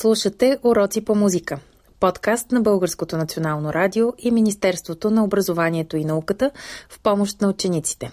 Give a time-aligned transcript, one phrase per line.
[0.00, 1.60] Слушате Уроци по музика.
[2.00, 6.50] Подкаст на Българското национално радио и Министерството на образованието и науката
[6.88, 8.12] в помощ на учениците.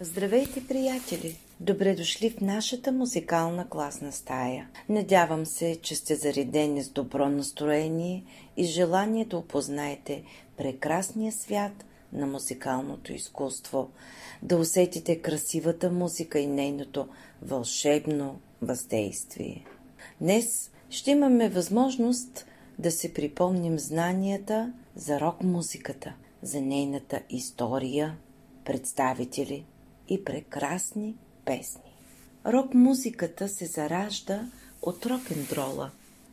[0.00, 1.38] Здравейте, приятели!
[1.60, 4.68] Добре дошли в нашата музикална класна стая.
[4.88, 8.24] Надявам се, че сте заредени с добро настроение
[8.56, 10.22] и желание да опознаете
[10.56, 13.90] прекрасния свят на музикалното изкуство,
[14.42, 17.08] да усетите красивата музика и нейното
[17.42, 19.64] вълшебно въздействие.
[20.20, 22.46] Днес ще имаме възможност
[22.78, 28.16] да се припомним знанията за рок-музиката, за нейната история,
[28.64, 29.64] представители
[30.08, 31.14] и прекрасни
[31.44, 31.92] песни.
[32.46, 34.46] Рок-музиката се заражда
[34.82, 35.90] от рок-н-дрола,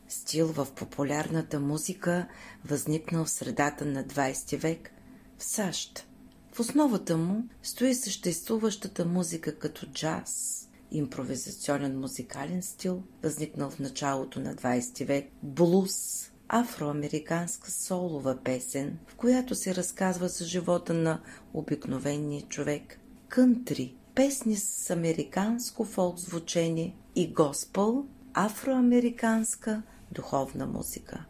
[0.09, 2.27] стил в популярната музика,
[2.65, 4.91] възникнал в средата на 20 век
[5.37, 6.07] в САЩ.
[6.51, 10.64] В основата му стои съществуващата музика като джаз,
[10.97, 19.55] импровизационен музикален стил, възникнал в началото на 20 век, блуз, афроамериканска солова песен, в която
[19.55, 21.21] се разказва за живота на
[21.53, 31.25] обикновения човек, кънтри, песни с американско фолк звучение и госпъл, афроамериканска духовна музика.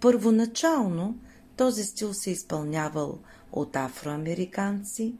[0.00, 1.18] Първоначално
[1.56, 3.18] този стил се изпълнявал
[3.52, 5.14] от афроамериканци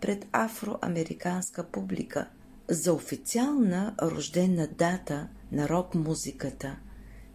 [0.00, 2.28] пред афроамериканска публика–
[2.68, 6.76] за официална рождена дата на рок-музиката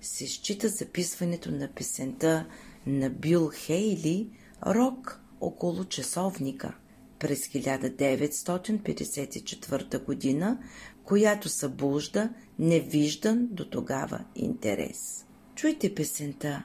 [0.01, 2.45] се счита записването на песента
[2.85, 4.29] на Бил Хейли
[4.65, 6.77] «Рок около часовника»
[7.19, 10.59] през 1954 година,
[11.03, 15.25] която събужда невиждан до тогава интерес.
[15.55, 16.63] Чуйте песента.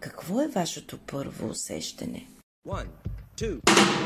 [0.00, 2.28] Какво е вашето първо усещане?
[2.68, 2.88] One.
[3.36, 3.60] Two.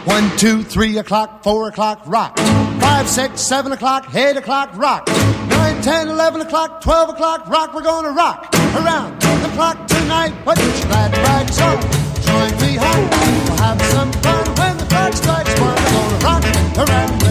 [0.05, 2.39] One, two, three o'clock, four o'clock, rock.
[2.81, 5.07] Five, six, seven o'clock, eight o'clock, rock.
[5.49, 7.75] Nine, ten, eleven o'clock, twelve o'clock, rock.
[7.75, 10.35] We're gonna rock around the clock tonight.
[10.45, 11.81] But you glad rags on.
[12.23, 13.11] Join me home.
[13.11, 15.75] We'll have some fun when the clock strikes one.
[15.75, 17.28] We're gonna rock around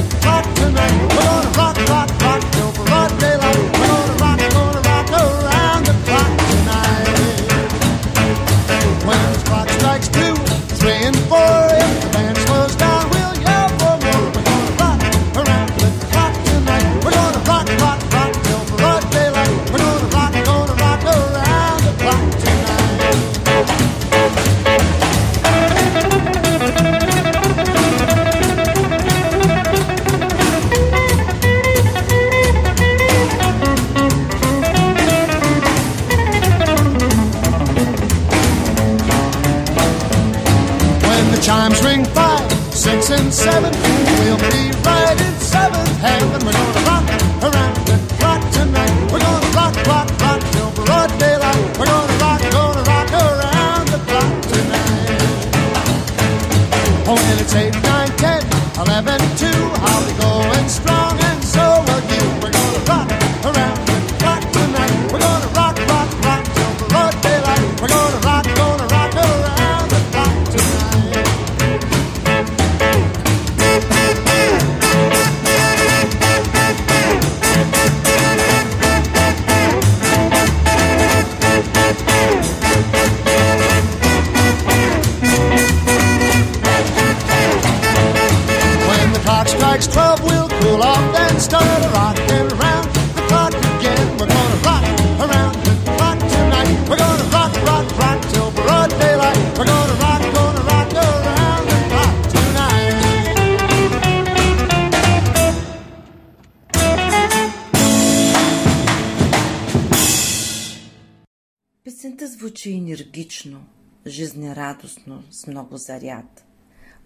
[89.97, 94.07] twelve, we'll cool off and start rocking around the clock again.
[94.17, 94.85] We're gonna rock
[95.25, 96.77] around the clock tonight.
[96.89, 99.41] We're gonna rock, rock, rock till broad daylight.
[99.57, 102.95] We're gonna rock, gonna rock around the clock tonight.
[111.83, 113.59] Песента звучи енергично,
[114.05, 116.43] жизнерадостно, с много заряд.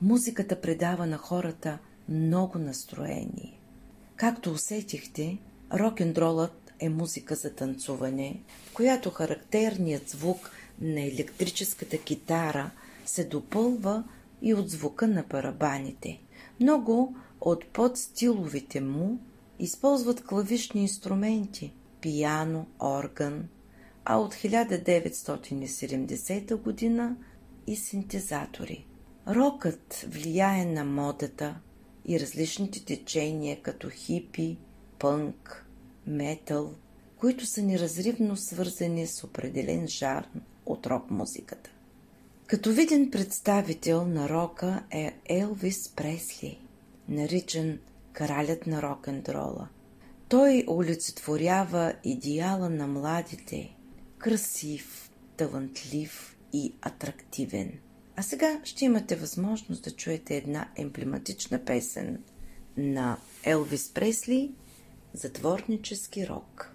[0.01, 1.79] Музиката предава на хората
[2.11, 3.59] много настроение.
[4.15, 5.37] Както усетихте,
[5.73, 12.71] рок-н-ролът е музика за танцуване, в която характерният звук на електрическата китара
[13.05, 14.03] се допълва
[14.41, 16.21] и от звука на барабаните.
[16.59, 19.19] Много от подстиловите му
[19.59, 23.47] използват клавишни инструменти– пияно, орган,
[24.05, 27.15] а от 1970 година
[27.67, 28.85] и синтезатори.
[29.27, 31.55] Рокът влияе на модата
[32.11, 34.57] и различните течения като хипи,
[34.99, 35.65] пънк,
[36.07, 36.73] метал,
[37.17, 40.27] които са неразривно свързани с определен жар
[40.65, 41.69] от рок-музиката.
[42.47, 46.59] Като виден представител на рока е Елвис Пресли,
[47.09, 47.79] наричан
[48.13, 49.67] кралят на рок-н-дрола.
[50.29, 53.75] Той олицетворява идеала на младите,
[54.17, 57.71] красив, талантлив и атрактивен.
[58.15, 62.23] А сега ще имате възможност да чуете една емблематична песен
[62.77, 64.51] на Елвис Пресли
[65.13, 66.71] Затворнически рок.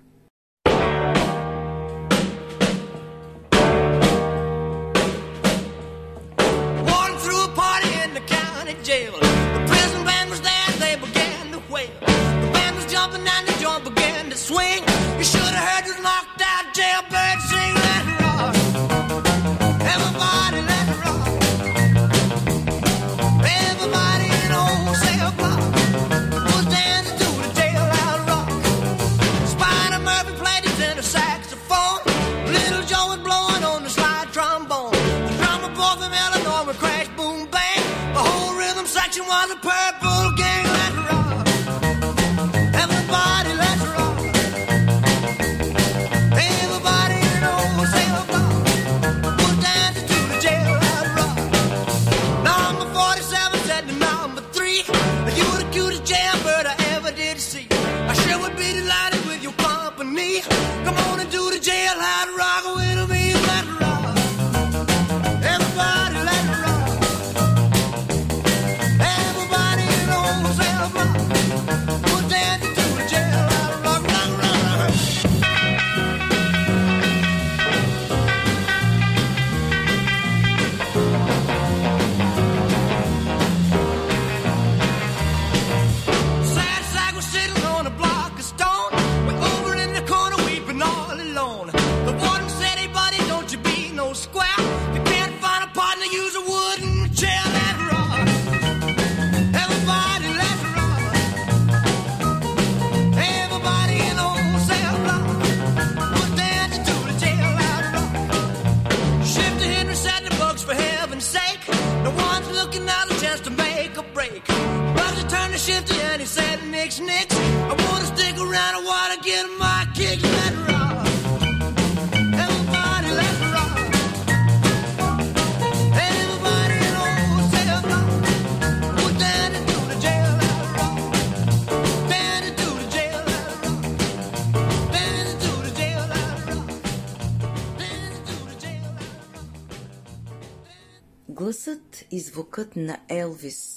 [141.42, 143.75] Гласът и звукът на Елвис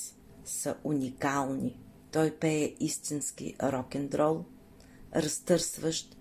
[0.69, 1.79] Са уникални.
[2.11, 4.43] Той пее истински рок-н-дрол,
[5.15, 6.17] разтърсващ,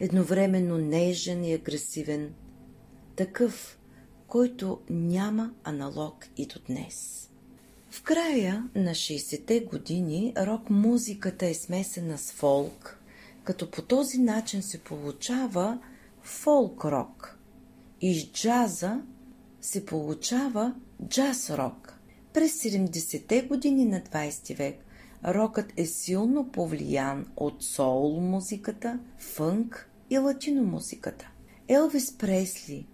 [0.00, 2.34] едновременно нежен и агресивен,
[3.16, 3.78] такъв,
[4.26, 7.28] който няма аналог и до днес.
[7.90, 12.98] В края на 60-те години рок-музиката е смесена с фолк,
[13.44, 15.78] като по този начин се получава
[16.22, 17.38] фолк-рок.
[18.00, 19.02] И с джаза
[19.60, 20.74] се получава
[21.08, 21.91] джаз-рок.
[22.34, 24.84] През 70-те години на 20 век
[25.24, 31.30] рокът е силно повлиян от соул музиката, фънк и латино музиката.
[31.68, 32.86] Елвис Пресли,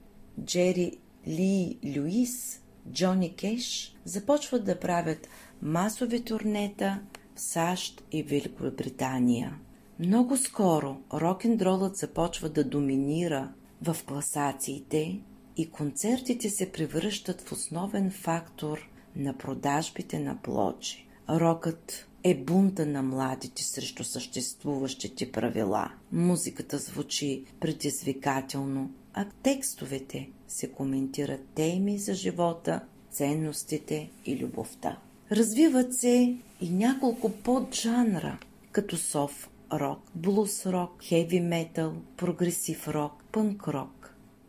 [0.44, 2.62] Джери Ли Люис,
[2.93, 5.29] Джони Кеш започват да правят
[5.62, 7.00] масови турнета
[7.37, 9.58] в САЩ и Великобритания.
[9.99, 13.52] Много скоро рок-н-дролът започва да доминира
[13.82, 15.20] в класациите
[15.56, 21.06] и концертите се превръщат в основен фактор на продажбите на плочи.
[21.30, 25.92] Рокът е бунта на младите срещу съществуващите правила.
[26.12, 34.98] Музиката звучи предизвикателно, а текстовете се коментират теми за живота, ценностите и любовта.
[35.32, 38.38] Развиват се и няколко поджанра,
[38.72, 43.98] като сов рок, блус рок, хеви метал, прогресив рок, пънк рок.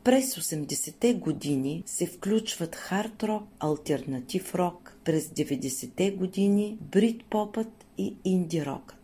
[0.03, 8.15] През 80-те години се включват хард рок, альтернатив рок, през 90-те години брит попът и
[8.25, 8.95] инди рок.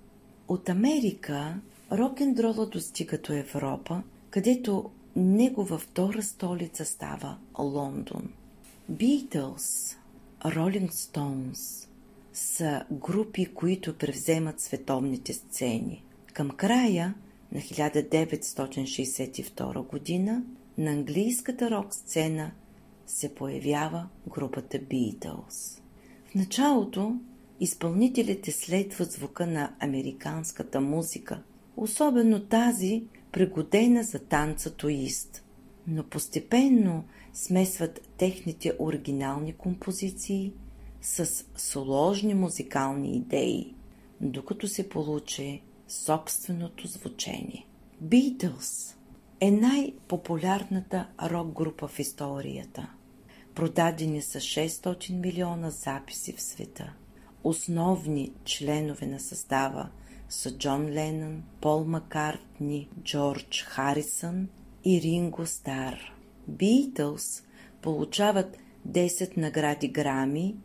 [0.47, 1.59] От Америка
[1.91, 8.29] рок-н-дрола достига до Европа, където негова втора столица става Лондон.
[8.91, 9.95] Beatles,
[10.45, 11.87] Rolling Stones
[12.33, 16.03] са групи, които превземат световните сцени.
[16.33, 17.13] Към края
[17.51, 20.43] на 1962 година
[20.77, 22.51] на английската рок сцена
[23.05, 25.79] се появява групата Beatles.
[26.25, 27.15] В началото
[27.59, 31.43] изпълнителите следват звука на американската музика,
[31.77, 35.43] особено тази, пригодена за танца туист,
[35.87, 37.03] но постепенно
[37.33, 40.53] смесват техните оригинални композиции
[41.01, 43.75] с сложни музикални идеи,
[44.21, 47.67] докато се получи собственото звучение.
[48.03, 48.95] Beatles
[49.39, 52.89] е най-популярната рок група в историята.
[53.55, 56.93] Продадени са 600 милиона записи в света.
[57.43, 59.89] Основни членове на състава
[60.29, 64.47] са Джон Ленън, Пол Маккартни, Джордж Харисън
[64.85, 66.13] и Ринго Стар.
[66.51, 67.43] Beatles
[67.81, 68.57] получават
[68.89, 70.55] 10 награди Грами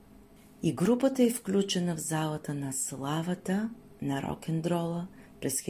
[0.63, 3.71] и групата е включена в залата на славата
[4.03, 5.07] на рок-н-дрола
[5.41, 5.63] през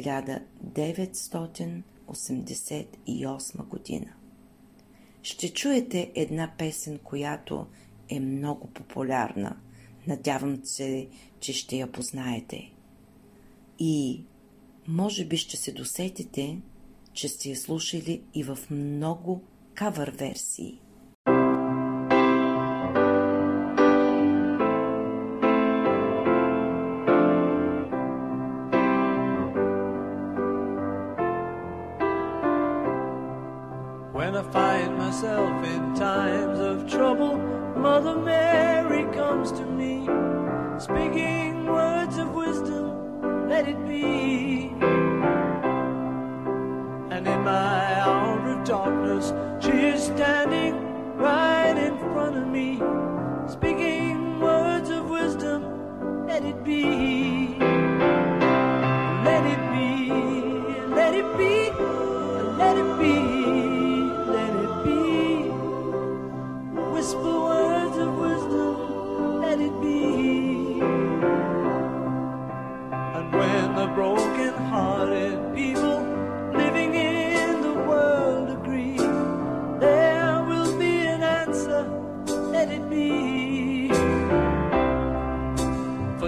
[2.14, 4.12] 1988 година.
[5.22, 7.66] Ще чуете една песен, която
[8.08, 9.56] е много популярна.
[10.06, 11.08] Надявам се,
[11.40, 12.72] че ще я познаете.
[13.78, 14.24] И
[14.88, 16.58] може би ще се досетите,
[17.12, 19.42] че сте я слушали и в много
[19.74, 20.80] кавър версии.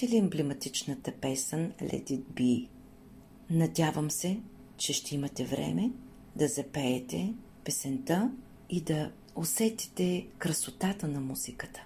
[0.00, 2.68] Чухте ли емблематичната песен Let It Be?
[3.50, 4.40] Надявам се,
[4.76, 5.90] че ще имате време
[6.36, 8.30] да запеете песента
[8.70, 11.84] и да усетите красотата на музиката.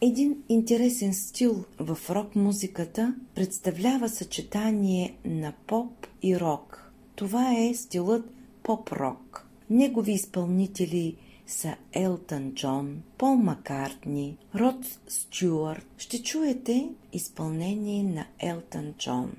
[0.00, 6.92] Един интересен стил в рок музиката представлява съчетание на поп и рок.
[7.16, 8.30] Това е стилът
[8.62, 9.48] поп-рок.
[9.70, 15.86] Негови изпълнители са Елтън Джон, Пол Маккартни, Род Стюарт.
[15.98, 19.32] Ще чуете изпълнение на Елтън Джон.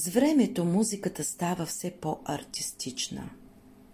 [0.00, 3.30] С времето музиката става все по-артистична.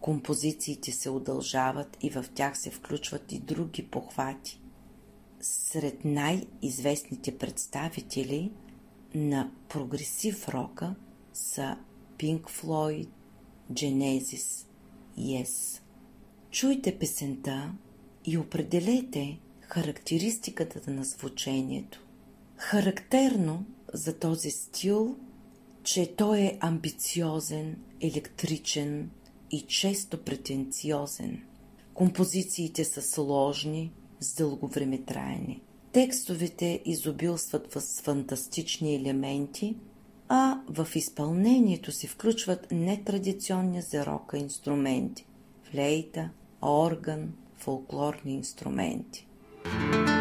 [0.00, 4.60] Композициите се удължават и в тях се включват и други похвати.
[5.40, 8.52] Сред най-известните представители
[9.14, 10.94] на прогресив рока
[11.32, 11.76] са
[12.18, 13.08] Pink Floyd,
[13.72, 14.66] Genesis,
[15.18, 15.80] Yes.
[16.50, 17.72] Чуйте песента
[18.24, 22.06] и определете характеристиката на звучението.
[22.56, 25.16] Характерно за този стил
[25.86, 29.10] че той е амбициозен, електричен
[29.50, 31.42] и често претенциозен.
[31.94, 35.60] Композициите са сложни, с дълго време траяне.
[35.92, 39.76] Текстовете изобилстват с фантастични елементи,
[40.28, 45.26] а в изпълнението се включват нетрадиционни за рока инструменти–
[45.70, 46.30] флейта,
[46.62, 49.26] орган, фолклорни инструменти.
[49.64, 50.15] contained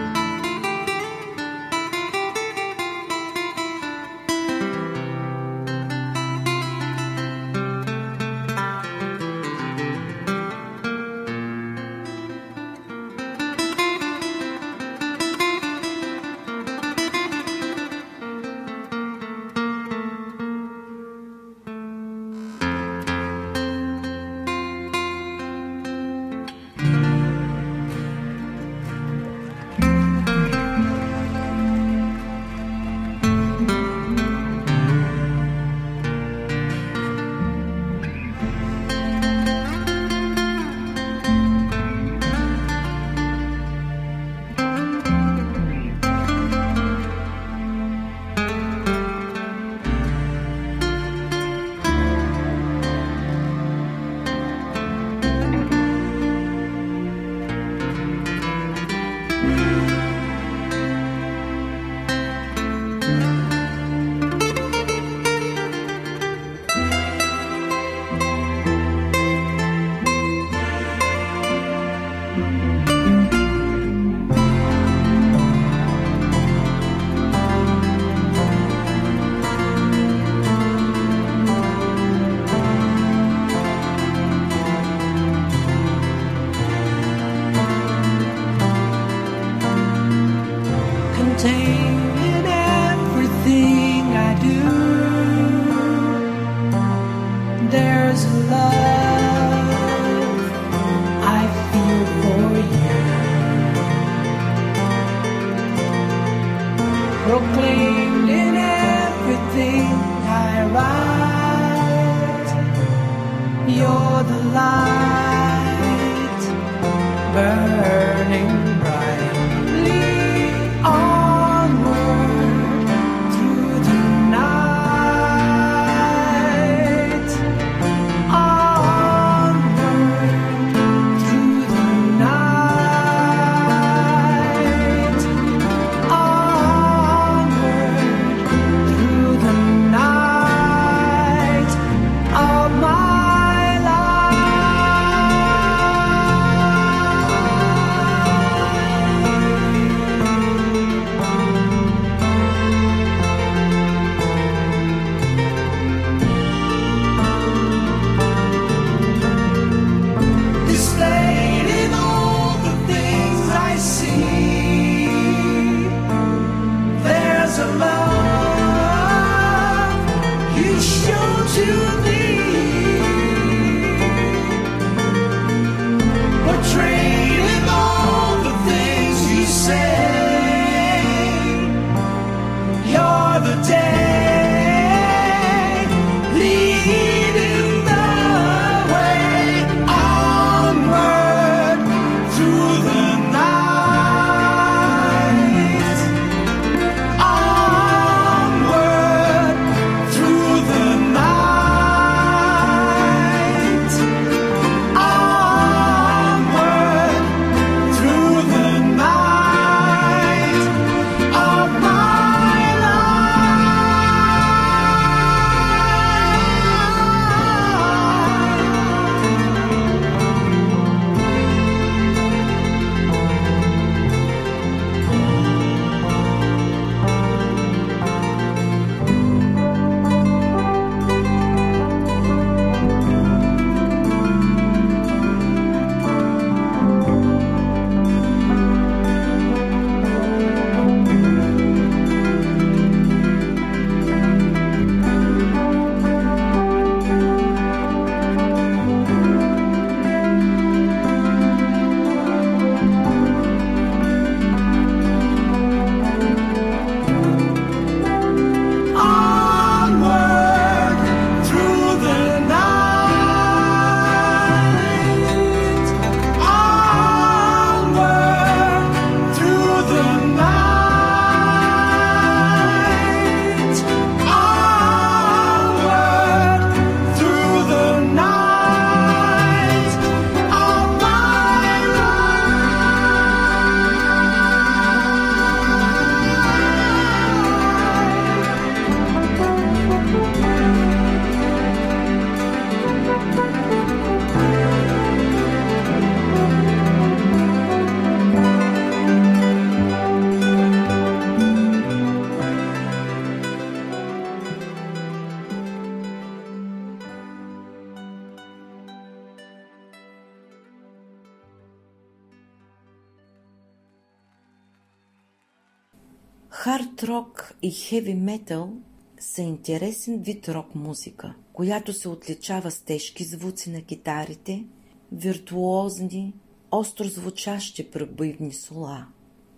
[317.95, 318.73] хеви метал
[319.19, 324.65] са интересен вид рок музика, която се отличава с тежки звуци на китарите,
[325.11, 326.33] виртуозни,
[326.71, 329.07] остро звучащи пребивни сола.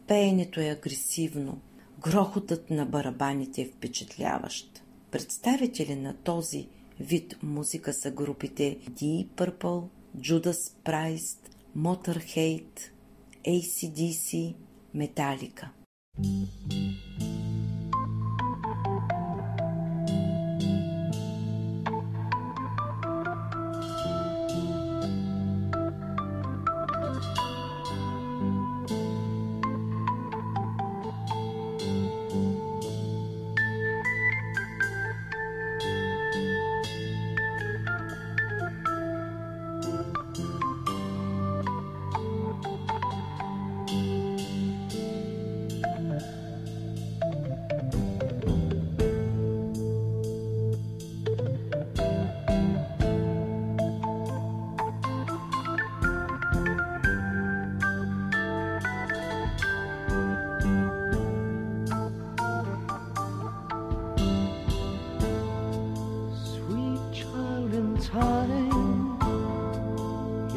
[0.08, 1.60] Пеенето е агресивно,
[2.00, 4.84] грохотът на барабаните е впечатляващ.
[5.12, 6.68] Представители на този
[7.00, 11.38] вид музика са групите Deep Purple, Judas Priest,
[11.78, 12.80] Motorhead,
[13.46, 14.56] ACDC,
[14.96, 15.68] Metallica.
[16.20, 16.87] Sweet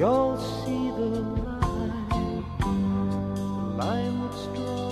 [0.01, 2.67] you'll see the line, the
[3.77, 4.90] line that's drawn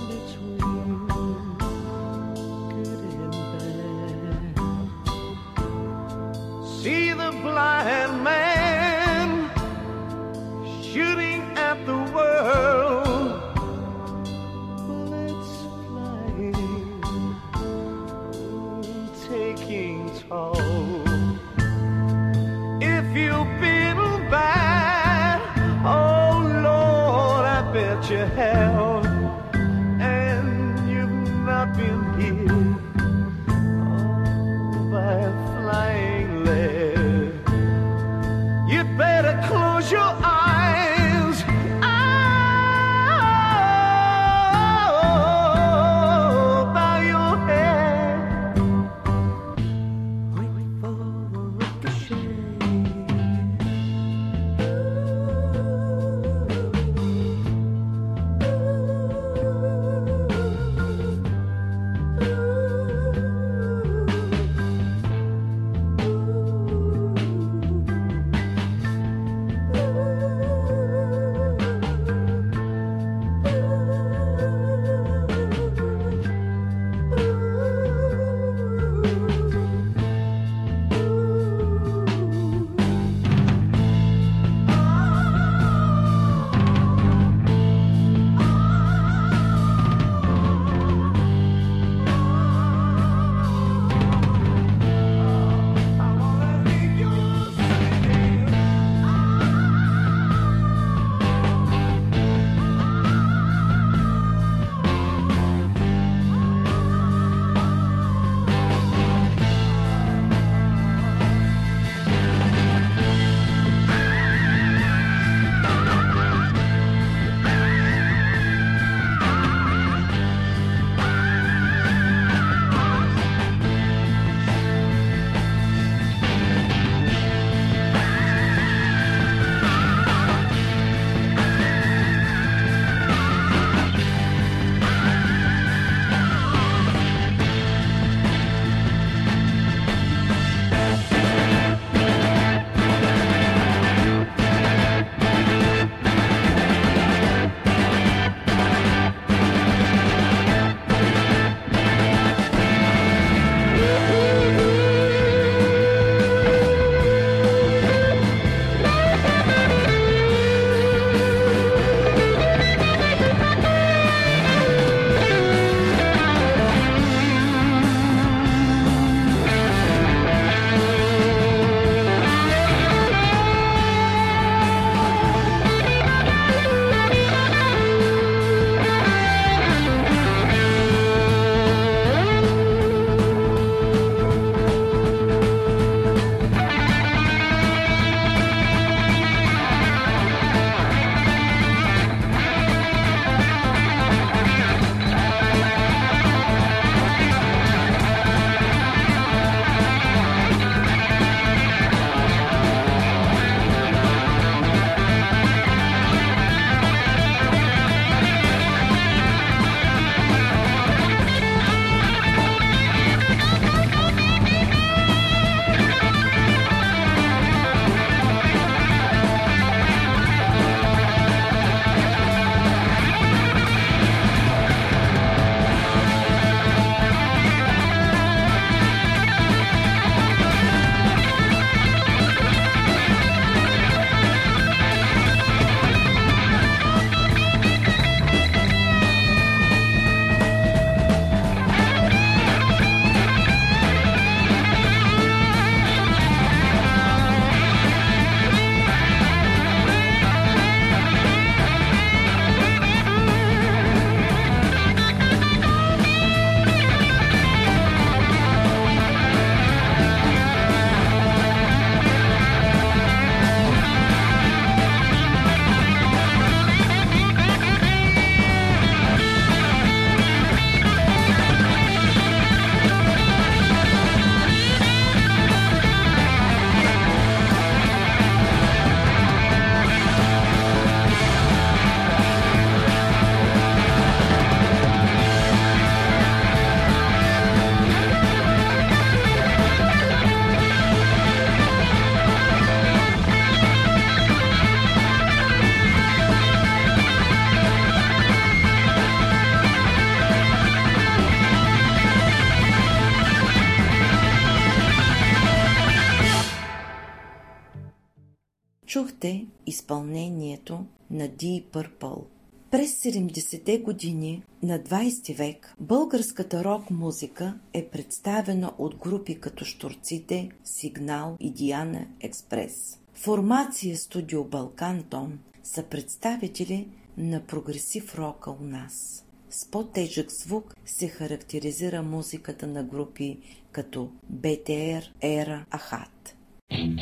[309.88, 312.24] изпълнението на Deep Purple.
[312.70, 321.36] През 70-те години на 20 век българската рок-музика е представена от групи като Штурците, Сигнал
[321.40, 322.98] и Диана Експрес.
[323.14, 329.24] Формация Студио Балкан Тон са представители на прогресив рока у нас.
[329.50, 333.38] С по-тежък звук се характеризира музиката на групи
[333.72, 336.37] като БТР, Ера, Ахат.
[336.70, 337.00] Thank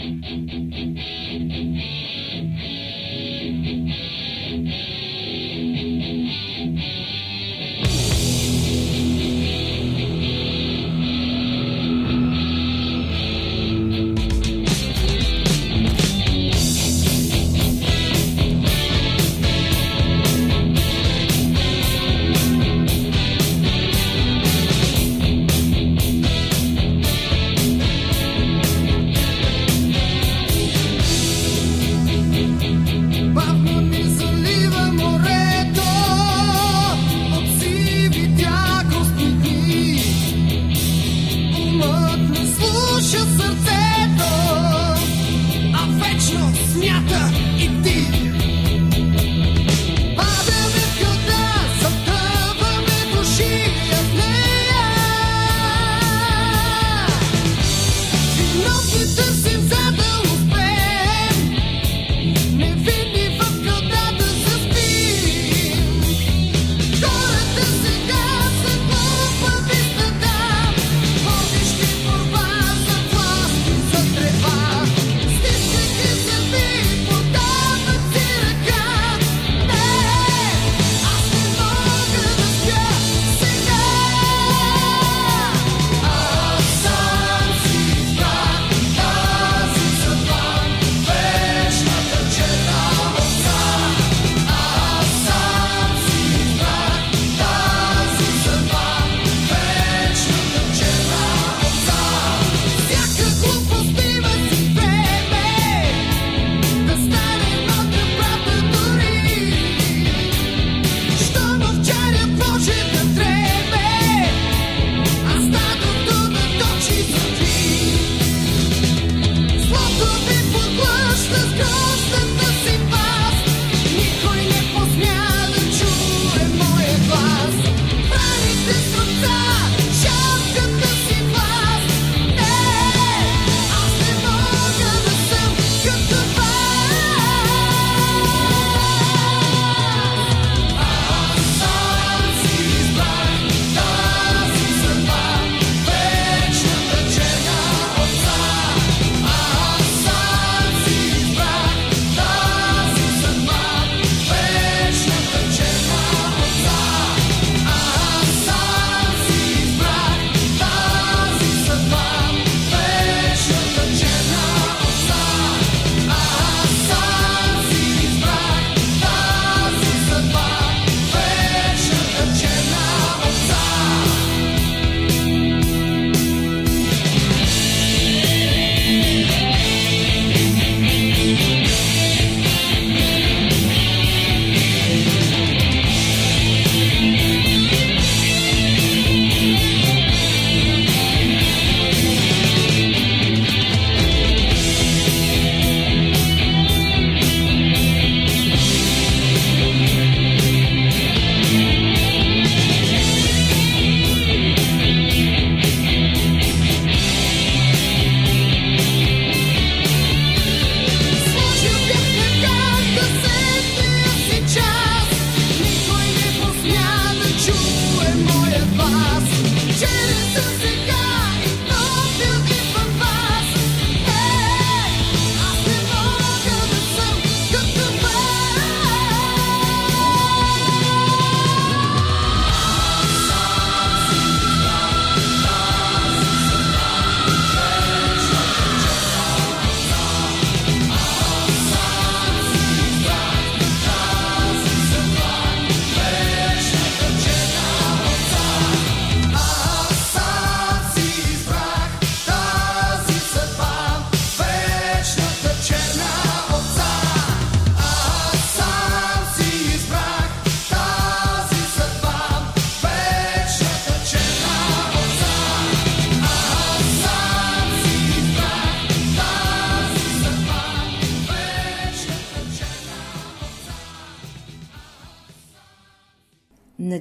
[4.00, 4.15] you.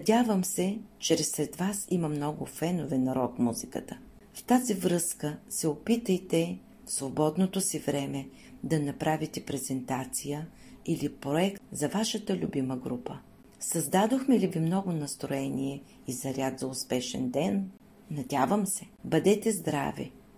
[0.09, 3.97] Надявам се, че сред вас има много фенове на рок музиката.
[4.33, 8.27] В тази връзка се опитайте в свободното си време
[8.63, 10.47] да направите презентация
[10.85, 13.19] или проект за вашата любима група.
[13.59, 17.71] Създадохме ли ви много настроение и заряд за успешен ден?
[18.11, 18.85] Надявам се.
[19.03, 20.11] Бъдете здрави!